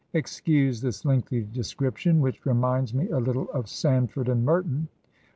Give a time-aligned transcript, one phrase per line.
[0.13, 4.87] Excuse this lengthy description, which reminds me a little of Sandford and Merton.